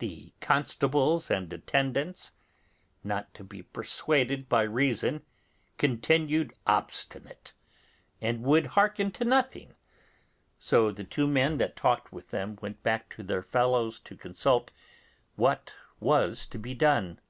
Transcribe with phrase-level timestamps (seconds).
[0.00, 2.32] The constables and attendants,
[3.04, 5.22] not to be persuaded by reason,
[5.78, 7.52] continued obstinate,
[8.20, 9.76] and would hearken to nothing;
[10.58, 14.72] so the two men that talked with them went back to their fellows to consult
[15.36, 17.20] what was to be done.